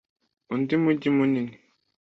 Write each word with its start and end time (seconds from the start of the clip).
undi 0.53 0.75
mujyi 0.83 1.09
munini 1.17 1.53